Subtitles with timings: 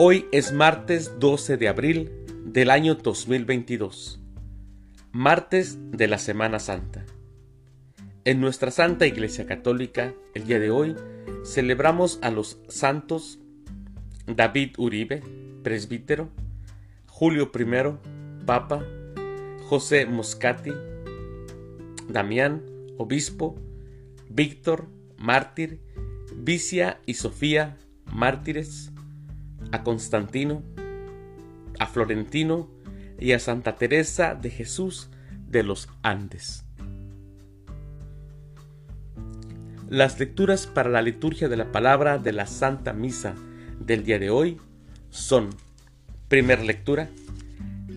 [0.00, 2.12] Hoy es martes 12 de abril
[2.44, 4.20] del año 2022,
[5.10, 7.04] martes de la Semana Santa.
[8.24, 10.94] En nuestra Santa Iglesia Católica, el día de hoy,
[11.44, 13.40] celebramos a los santos
[14.24, 15.20] David Uribe,
[15.64, 16.28] presbítero,
[17.08, 18.86] Julio I, Papa,
[19.64, 20.74] José Moscati,
[22.08, 22.62] Damián,
[22.98, 23.56] obispo,
[24.30, 25.80] Víctor, mártir,
[26.36, 27.78] Vicia y Sofía,
[28.12, 28.92] mártires,
[29.72, 30.62] a Constantino,
[31.78, 32.68] a Florentino
[33.18, 35.10] y a Santa Teresa de Jesús
[35.48, 36.64] de los Andes.
[39.88, 43.34] Las lecturas para la liturgia de la palabra de la Santa Misa
[43.80, 44.58] del día de hoy
[45.10, 45.50] son,
[46.28, 47.08] primera lectura,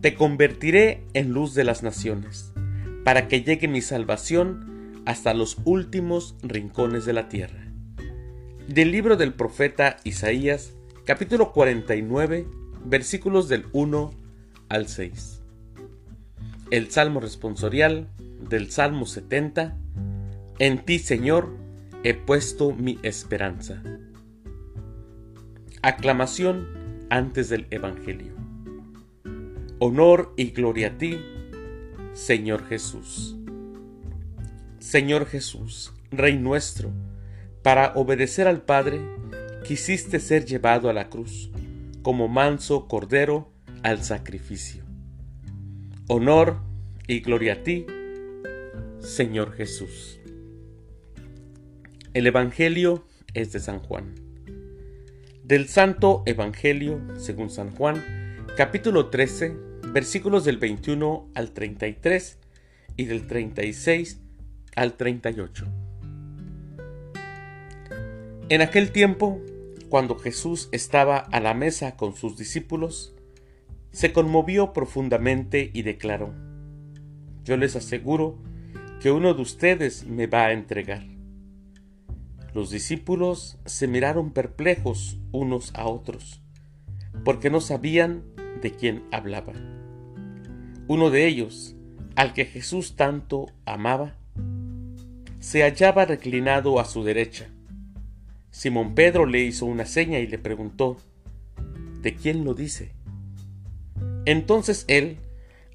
[0.00, 2.52] Te convertiré en luz de las naciones,
[3.04, 7.64] para que llegue mi salvación hasta los últimos rincones de la tierra.
[8.68, 10.75] Del libro del profeta Isaías,
[11.06, 12.48] capítulo 49,
[12.84, 14.10] versículos del 1
[14.68, 15.40] al 6.
[16.72, 18.08] El Salmo responsorial
[18.50, 19.78] del Salmo 70.
[20.58, 21.56] En ti, Señor,
[22.02, 23.84] he puesto mi esperanza.
[25.80, 28.34] Aclamación antes del Evangelio.
[29.78, 31.20] Honor y gloria a ti,
[32.14, 33.36] Señor Jesús.
[34.80, 36.90] Señor Jesús, Rey nuestro,
[37.62, 39.00] para obedecer al Padre,
[39.66, 41.50] quisiste ser llevado a la cruz,
[42.02, 43.50] como manso cordero
[43.82, 44.84] al sacrificio.
[46.06, 46.60] Honor
[47.08, 47.84] y gloria a ti,
[49.00, 50.20] Señor Jesús.
[52.14, 54.14] El Evangelio es de San Juan.
[55.42, 59.56] Del Santo Evangelio, según San Juan, capítulo 13,
[59.92, 62.38] versículos del 21 al 33
[62.96, 64.20] y del 36
[64.76, 65.66] al 38.
[68.48, 69.42] En aquel tiempo
[69.88, 73.14] cuando Jesús estaba a la mesa con sus discípulos,
[73.92, 76.34] se conmovió profundamente y declaró,
[77.44, 78.38] Yo les aseguro
[79.00, 81.04] que uno de ustedes me va a entregar.
[82.52, 86.42] Los discípulos se miraron perplejos unos a otros,
[87.24, 88.24] porque no sabían
[88.60, 89.52] de quién hablaba.
[90.88, 91.76] Uno de ellos,
[92.16, 94.16] al que Jesús tanto amaba,
[95.38, 97.50] se hallaba reclinado a su derecha
[98.56, 100.96] Simón Pedro le hizo una seña y le preguntó,
[102.00, 102.94] ¿de quién lo dice?
[104.24, 105.18] Entonces él,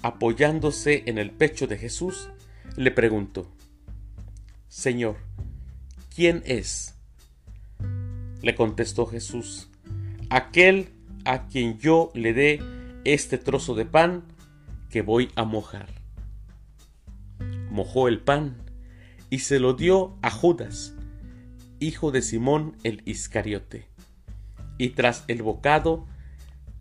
[0.00, 2.30] apoyándose en el pecho de Jesús,
[2.76, 3.50] le preguntó,
[4.68, 5.16] Señor,
[6.14, 6.94] ¿quién es?
[8.42, 9.68] Le contestó Jesús,
[10.30, 10.90] aquel
[11.24, 12.62] a quien yo le dé
[13.02, 14.22] este trozo de pan
[14.88, 15.88] que voy a mojar.
[17.72, 18.56] Mojó el pan
[19.30, 20.94] y se lo dio a Judas,
[21.80, 23.86] hijo de Simón el Iscariote.
[24.78, 26.06] Y tras el bocado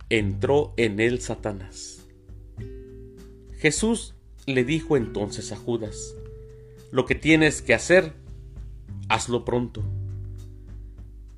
[0.10, 2.08] entró en él Satanás.
[3.58, 4.16] Jesús
[4.46, 6.16] le dijo entonces a Judas,
[6.92, 8.14] lo que tienes que hacer,
[9.10, 9.84] hazlo pronto.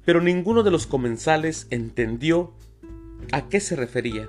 [0.05, 2.53] Pero ninguno de los comensales entendió
[3.31, 4.27] a qué se refería.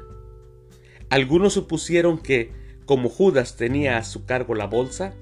[1.10, 2.52] Algunos supusieron que,
[2.86, 5.14] como Judas tenía a su cargo la bolsa,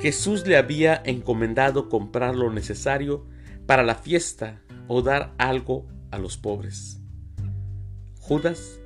[0.00, 3.26] Jesús le había encomendado comprar lo necesario
[3.66, 7.00] para la fiesta o dar algo a los pobres.
[8.20, 8.78] Judas,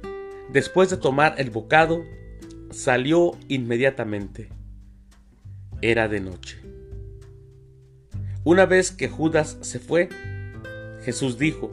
[0.52, 2.02] después de tomar el bocado,
[2.70, 4.48] salió inmediatamente.
[5.82, 6.58] Era de noche.
[8.44, 10.08] Una vez que Judas se fue,
[11.04, 11.70] Jesús dijo,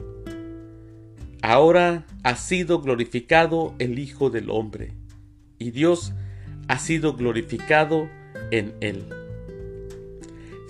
[1.42, 4.92] Ahora ha sido glorificado el Hijo del Hombre,
[5.58, 6.12] y Dios
[6.68, 8.08] ha sido glorificado
[8.50, 9.19] en él.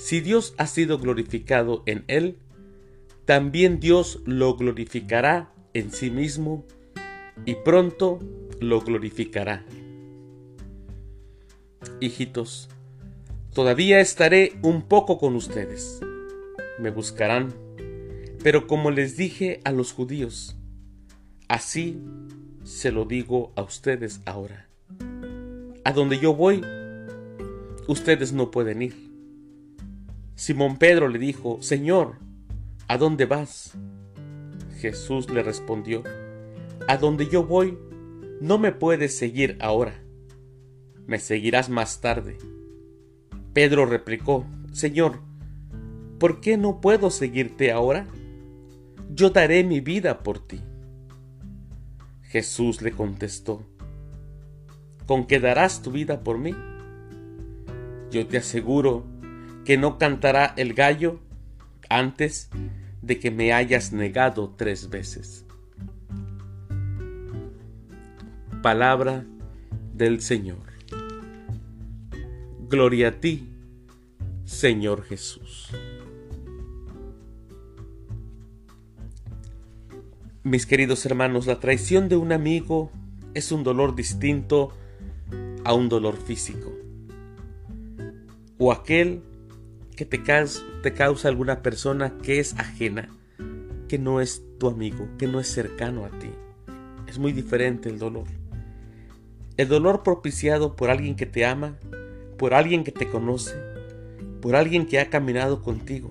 [0.00, 2.38] Si Dios ha sido glorificado en él,
[3.26, 6.64] también Dios lo glorificará en sí mismo
[7.44, 8.18] y pronto
[8.60, 9.62] lo glorificará.
[12.00, 12.70] Hijitos,
[13.52, 16.00] todavía estaré un poco con ustedes.
[16.78, 17.52] Me buscarán,
[18.42, 20.56] pero como les dije a los judíos,
[21.46, 22.00] así
[22.64, 24.66] se lo digo a ustedes ahora.
[25.84, 26.64] A donde yo voy,
[27.86, 29.09] ustedes no pueden ir.
[30.40, 32.14] Simón Pedro le dijo, Señor,
[32.88, 33.74] ¿a dónde vas?
[34.78, 36.02] Jesús le respondió,
[36.88, 37.76] A donde yo voy,
[38.40, 40.02] no me puedes seguir ahora,
[41.06, 42.38] me seguirás más tarde.
[43.52, 45.20] Pedro replicó, Señor,
[46.18, 48.06] ¿por qué no puedo seguirte ahora?
[49.10, 50.62] Yo daré mi vida por ti.
[52.22, 53.66] Jesús le contestó,
[55.04, 56.54] ¿con qué darás tu vida por mí?
[58.10, 59.09] Yo te aseguro
[59.70, 61.20] que no cantará el gallo
[61.88, 62.50] antes
[63.02, 65.46] de que me hayas negado tres veces.
[68.64, 69.24] Palabra
[69.94, 70.58] del Señor.
[72.68, 73.48] Gloria a ti,
[74.44, 75.68] Señor Jesús.
[80.42, 82.90] Mis queridos hermanos, la traición de un amigo
[83.34, 84.72] es un dolor distinto
[85.62, 86.72] a un dolor físico.
[88.58, 89.29] O aquel
[90.00, 93.10] que te, causa alguna persona que es ajena,
[93.86, 96.30] que no es tu amigo, que no es cercano a ti.
[97.06, 98.26] Es muy diferente el dolor.
[99.58, 101.76] El dolor propiciado por alguien que te ama,
[102.38, 103.54] por alguien que te conoce,
[104.40, 106.10] por alguien que ha caminado contigo,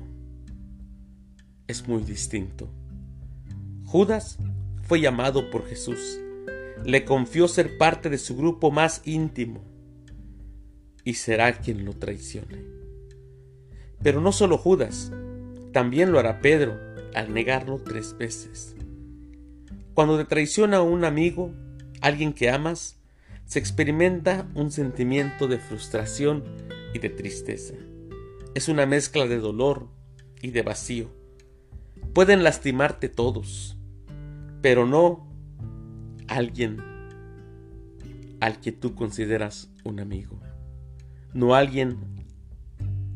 [1.66, 2.70] es muy distinto.
[3.86, 4.38] Judas
[4.84, 6.20] fue llamado por Jesús,
[6.86, 9.64] le confió ser parte de su grupo más íntimo
[11.04, 12.79] y será quien lo traicione.
[14.02, 15.12] Pero no solo Judas,
[15.74, 16.78] también lo hará Pedro
[17.14, 18.76] al negarlo tres veces.
[19.94, 21.52] Cuando te traiciona un amigo,
[22.02, 23.00] alguien que amas,
[23.46, 26.44] se experimenta un sentimiento de frustración
[26.94, 27.74] y de tristeza.
[28.56, 29.90] Es una mezcla de dolor
[30.42, 31.10] y de vacío.
[32.14, 33.78] Pueden lastimarte todos,
[34.62, 35.28] pero no
[36.28, 36.78] alguien
[38.40, 40.40] al que tú consideras un amigo,
[41.34, 41.98] no alguien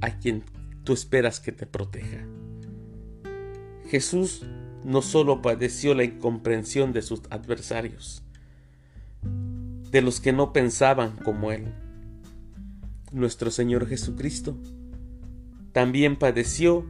[0.02, 0.44] a quien
[0.84, 2.26] tú esperas que te proteja.
[3.88, 4.44] Jesús
[4.84, 8.24] no solo padeció la incomprensión de sus adversarios,
[9.92, 11.74] de los que no pensaban como Él.
[13.12, 14.58] Nuestro Señor Jesucristo
[15.72, 16.86] también padeció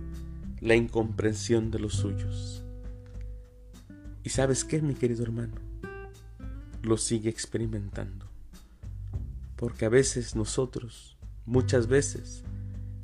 [0.60, 2.63] la incomprensión de los suyos.
[4.24, 5.56] ¿Y sabes qué, mi querido hermano?
[6.81, 8.25] Lo sigue experimentando.
[9.57, 12.44] Porque a veces nosotros, muchas veces,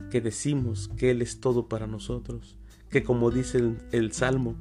[0.09, 2.57] que decimos que Él es todo para nosotros,
[2.89, 4.55] que como dice el, Salmo,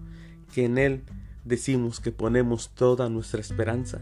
[0.53, 1.03] que en Él
[1.45, 4.01] decimos que ponemos toda nuestra esperanza,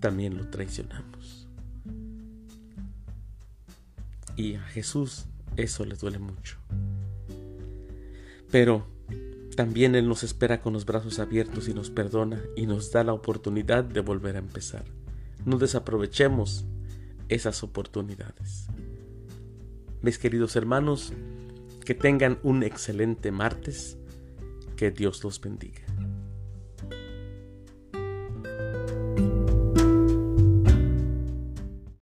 [0.00, 1.48] también lo traicionamos.
[4.36, 5.26] Y a Jesús
[5.56, 6.58] eso le duele mucho.
[8.50, 8.86] Pero
[9.56, 13.12] también Él nos espera con los brazos abiertos y nos perdona y nos da la
[13.12, 14.84] oportunidad de volver a empezar.
[15.44, 16.64] No desaprovechemos
[17.28, 18.68] esas oportunidades.
[20.02, 21.12] Mis queridos hermanos,
[21.84, 23.98] que tengan un excelente martes.
[24.76, 25.82] Que Dios los bendiga.